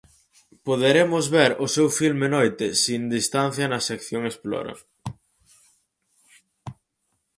[0.67, 4.73] Poderemos ver o seu filme Noite sen distancia na sección Explora.